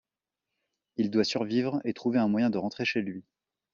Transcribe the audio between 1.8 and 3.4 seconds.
et trouver un moyen de rentrer chez lui.